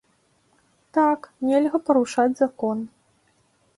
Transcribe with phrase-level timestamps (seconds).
[0.99, 2.77] Так, нельга парушаць закон.